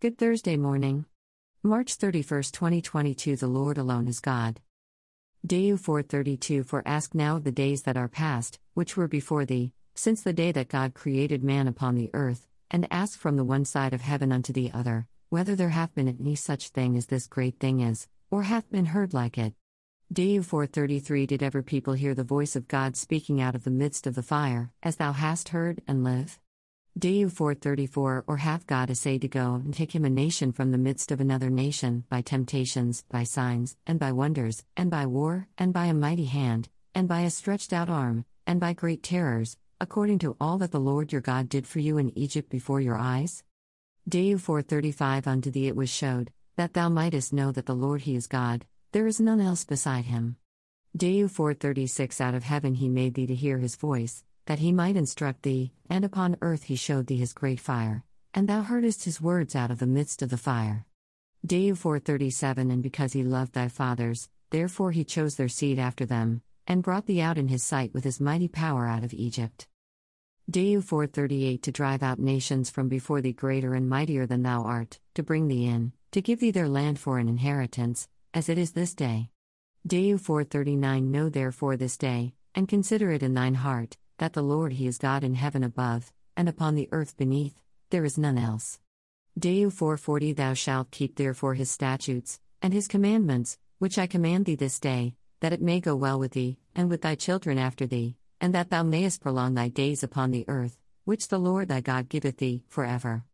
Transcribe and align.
Good 0.00 0.16
Thursday 0.16 0.56
morning. 0.56 1.04
March 1.62 1.96
31, 1.96 2.44
2022 2.44 3.36
The 3.36 3.46
Lord 3.46 3.76
alone 3.76 4.08
is 4.08 4.18
God. 4.18 4.58
Deu 5.46 5.78
432 5.78 6.62
For 6.62 6.82
ask 6.86 7.14
now 7.14 7.36
of 7.36 7.44
the 7.44 7.52
days 7.52 7.82
that 7.82 7.98
are 7.98 8.08
past, 8.08 8.58
which 8.72 8.96
were 8.96 9.08
before 9.08 9.44
thee, 9.44 9.74
since 9.94 10.22
the 10.22 10.32
day 10.32 10.52
that 10.52 10.70
God 10.70 10.94
created 10.94 11.44
man 11.44 11.68
upon 11.68 11.96
the 11.96 12.08
earth, 12.14 12.46
and 12.70 12.88
ask 12.90 13.18
from 13.18 13.36
the 13.36 13.44
one 13.44 13.66
side 13.66 13.92
of 13.92 14.00
heaven 14.00 14.32
unto 14.32 14.54
the 14.54 14.72
other, 14.72 15.06
whether 15.28 15.54
there 15.54 15.68
hath 15.68 15.94
been 15.94 16.08
any 16.08 16.34
such 16.34 16.70
thing 16.70 16.96
as 16.96 17.04
this 17.04 17.26
great 17.26 17.60
thing 17.60 17.80
is, 17.80 18.08
or 18.30 18.44
hath 18.44 18.70
been 18.70 18.86
heard 18.86 19.12
like 19.12 19.36
it. 19.36 19.52
Deu 20.10 20.42
433 20.42 21.26
Did 21.26 21.42
ever 21.42 21.62
people 21.62 21.92
hear 21.92 22.14
the 22.14 22.24
voice 22.24 22.56
of 22.56 22.68
God 22.68 22.96
speaking 22.96 23.42
out 23.42 23.54
of 23.54 23.64
the 23.64 23.70
midst 23.70 24.06
of 24.06 24.14
the 24.14 24.22
fire, 24.22 24.72
as 24.82 24.96
thou 24.96 25.12
hast 25.12 25.50
heard, 25.50 25.82
and 25.86 26.02
live? 26.02 26.40
Deu 26.98 27.30
434 27.30 28.24
Or 28.26 28.36
hath 28.38 28.66
God 28.66 28.90
essayed 28.90 29.20
to 29.22 29.28
go 29.28 29.54
and 29.54 29.72
take 29.72 29.94
him 29.94 30.04
a 30.04 30.10
nation 30.10 30.50
from 30.50 30.72
the 30.72 30.78
midst 30.78 31.12
of 31.12 31.20
another 31.20 31.48
nation, 31.48 32.04
by 32.08 32.20
temptations, 32.20 33.04
by 33.08 33.22
signs, 33.22 33.76
and 33.86 34.00
by 34.00 34.10
wonders, 34.10 34.64
and 34.76 34.90
by 34.90 35.06
war, 35.06 35.46
and 35.56 35.72
by 35.72 35.86
a 35.86 35.94
mighty 35.94 36.24
hand, 36.24 36.68
and 36.94 37.06
by 37.08 37.20
a 37.20 37.30
stretched 37.30 37.72
out 37.72 37.88
arm, 37.88 38.24
and 38.46 38.58
by 38.58 38.72
great 38.72 39.04
terrors, 39.04 39.56
according 39.80 40.18
to 40.18 40.36
all 40.40 40.58
that 40.58 40.72
the 40.72 40.80
Lord 40.80 41.12
your 41.12 41.20
God 41.20 41.48
did 41.48 41.66
for 41.66 41.78
you 41.78 41.96
in 41.96 42.16
Egypt 42.18 42.50
before 42.50 42.80
your 42.80 42.98
eyes? 42.98 43.44
Deu 44.08 44.40
435 44.40 45.28
Unto 45.28 45.50
thee 45.50 45.68
it 45.68 45.76
was 45.76 45.88
showed, 45.90 46.32
that 46.56 46.74
thou 46.74 46.88
mightest 46.88 47.32
know 47.32 47.52
that 47.52 47.66
the 47.66 47.74
Lord 47.74 48.02
he 48.02 48.16
is 48.16 48.26
God, 48.26 48.66
there 48.90 49.06
is 49.06 49.20
none 49.20 49.40
else 49.40 49.64
beside 49.64 50.06
him. 50.06 50.36
Deu 50.96 51.30
436 51.30 52.20
Out 52.20 52.34
of 52.34 52.42
heaven 52.42 52.74
he 52.74 52.88
made 52.88 53.14
thee 53.14 53.28
to 53.28 53.34
hear 53.34 53.58
his 53.58 53.76
voice, 53.76 54.24
that 54.50 54.58
he 54.58 54.72
might 54.72 54.96
instruct 54.96 55.44
thee, 55.44 55.70
and 55.88 56.04
upon 56.04 56.36
earth 56.42 56.64
he 56.64 56.74
showed 56.74 57.06
thee 57.06 57.18
his 57.18 57.32
great 57.32 57.60
fire, 57.60 58.02
and 58.34 58.48
thou 58.48 58.62
heardest 58.62 59.04
his 59.04 59.20
words 59.20 59.54
out 59.54 59.70
of 59.70 59.78
the 59.78 59.86
midst 59.86 60.22
of 60.22 60.28
the 60.28 60.36
fire. 60.36 60.84
Deu 61.46 61.78
437 61.78 62.68
And 62.68 62.82
because 62.82 63.12
he 63.12 63.22
loved 63.22 63.52
thy 63.52 63.68
fathers, 63.68 64.28
therefore 64.50 64.90
he 64.90 65.04
chose 65.04 65.36
their 65.36 65.48
seed 65.48 65.78
after 65.78 66.04
them, 66.04 66.42
and 66.66 66.82
brought 66.82 67.06
thee 67.06 67.20
out 67.20 67.38
in 67.38 67.46
his 67.46 67.62
sight 67.62 67.94
with 67.94 68.02
his 68.02 68.18
mighty 68.18 68.48
power 68.48 68.88
out 68.88 69.04
of 69.04 69.14
Egypt. 69.14 69.68
Deu 70.50 70.82
438 70.82 71.62
To 71.62 71.70
drive 71.70 72.02
out 72.02 72.18
nations 72.18 72.70
from 72.70 72.88
before 72.88 73.20
thee 73.20 73.32
greater 73.32 73.74
and 73.74 73.88
mightier 73.88 74.26
than 74.26 74.42
thou 74.42 74.64
art, 74.64 74.98
to 75.14 75.22
bring 75.22 75.46
thee 75.46 75.66
in, 75.66 75.92
to 76.10 76.20
give 76.20 76.40
thee 76.40 76.50
their 76.50 76.68
land 76.68 76.98
for 76.98 77.20
an 77.20 77.28
inheritance, 77.28 78.08
as 78.34 78.48
it 78.48 78.58
is 78.58 78.72
this 78.72 78.94
day. 78.94 79.30
Deu 79.86 80.18
439 80.18 81.08
Know 81.08 81.28
therefore 81.28 81.76
this 81.76 81.96
day, 81.96 82.32
and 82.52 82.66
consider 82.66 83.12
it 83.12 83.22
in 83.22 83.34
thine 83.34 83.54
heart, 83.54 83.96
that 84.20 84.34
the 84.34 84.42
Lord 84.42 84.74
He 84.74 84.86
is 84.86 84.98
God 84.98 85.24
in 85.24 85.34
heaven 85.34 85.64
above, 85.64 86.12
and 86.36 86.46
upon 86.46 86.74
the 86.74 86.90
earth 86.92 87.16
beneath, 87.16 87.62
there 87.88 88.04
is 88.04 88.18
none 88.18 88.36
else. 88.36 88.78
Deu 89.38 89.72
440 89.72 90.34
Thou 90.34 90.52
shalt 90.52 90.90
keep 90.90 91.16
therefore 91.16 91.54
His 91.54 91.70
statutes, 91.70 92.38
and 92.60 92.74
His 92.74 92.86
commandments, 92.86 93.56
which 93.78 93.98
I 93.98 94.06
command 94.06 94.44
thee 94.44 94.56
this 94.56 94.78
day, 94.78 95.14
that 95.40 95.54
it 95.54 95.62
may 95.62 95.80
go 95.80 95.96
well 95.96 96.18
with 96.18 96.32
thee, 96.32 96.58
and 96.74 96.90
with 96.90 97.00
thy 97.00 97.14
children 97.14 97.56
after 97.56 97.86
thee, 97.86 98.16
and 98.42 98.54
that 98.54 98.68
thou 98.68 98.82
mayest 98.82 99.22
prolong 99.22 99.54
thy 99.54 99.68
days 99.68 100.02
upon 100.02 100.32
the 100.32 100.44
earth, 100.48 100.76
which 101.06 101.28
the 101.28 101.38
Lord 101.38 101.68
thy 101.68 101.80
God 101.80 102.10
giveth 102.10 102.36
thee, 102.36 102.62
for 102.68 102.84
ever. 102.84 103.24